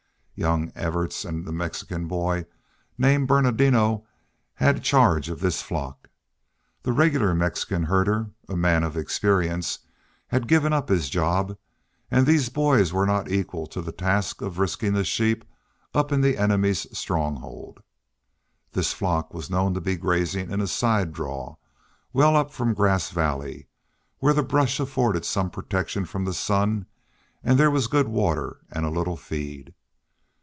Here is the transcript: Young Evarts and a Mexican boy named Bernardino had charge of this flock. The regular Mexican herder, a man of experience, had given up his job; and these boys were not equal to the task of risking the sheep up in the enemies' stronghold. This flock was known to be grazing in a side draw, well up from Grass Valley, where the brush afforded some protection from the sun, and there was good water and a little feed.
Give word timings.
Young 0.33 0.71
Evarts 0.71 1.23
and 1.23 1.47
a 1.47 1.51
Mexican 1.51 2.07
boy 2.07 2.47
named 2.97 3.27
Bernardino 3.27 4.07
had 4.55 4.81
charge 4.81 5.29
of 5.29 5.39
this 5.39 5.61
flock. 5.61 6.09
The 6.81 6.91
regular 6.91 7.35
Mexican 7.35 7.83
herder, 7.83 8.31
a 8.49 8.57
man 8.57 8.81
of 8.81 8.97
experience, 8.97 9.77
had 10.29 10.47
given 10.47 10.73
up 10.73 10.89
his 10.89 11.11
job; 11.11 11.55
and 12.09 12.25
these 12.25 12.49
boys 12.49 12.91
were 12.91 13.05
not 13.05 13.29
equal 13.29 13.67
to 13.67 13.83
the 13.83 13.91
task 13.91 14.41
of 14.41 14.57
risking 14.57 14.93
the 14.93 15.03
sheep 15.03 15.45
up 15.93 16.11
in 16.11 16.21
the 16.21 16.39
enemies' 16.39 16.87
stronghold. 16.91 17.83
This 18.71 18.93
flock 18.93 19.35
was 19.35 19.51
known 19.51 19.75
to 19.75 19.81
be 19.81 19.95
grazing 19.95 20.49
in 20.49 20.59
a 20.59 20.65
side 20.65 21.13
draw, 21.13 21.57
well 22.13 22.35
up 22.35 22.51
from 22.51 22.73
Grass 22.73 23.11
Valley, 23.11 23.67
where 24.17 24.33
the 24.33 24.41
brush 24.41 24.79
afforded 24.79 25.23
some 25.23 25.51
protection 25.51 26.03
from 26.03 26.25
the 26.25 26.33
sun, 26.33 26.87
and 27.43 27.59
there 27.59 27.69
was 27.69 27.85
good 27.85 28.07
water 28.07 28.61
and 28.71 28.87
a 28.87 28.89
little 28.89 29.17
feed. 29.17 29.75